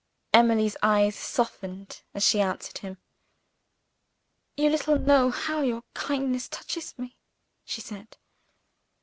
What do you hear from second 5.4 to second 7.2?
your kindness touches me,"